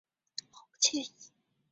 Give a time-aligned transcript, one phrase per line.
[0.49, 1.13] 好不惬意